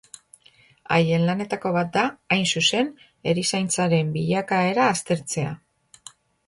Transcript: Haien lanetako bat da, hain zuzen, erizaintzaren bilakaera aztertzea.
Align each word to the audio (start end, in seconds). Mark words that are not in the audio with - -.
Haien 0.95 1.27
lanetako 1.29 1.73
bat 1.75 1.93
da, 1.99 2.07
hain 2.37 2.47
zuzen, 2.55 2.91
erizaintzaren 3.35 4.13
bilakaera 4.19 4.93
aztertzea. 4.97 5.57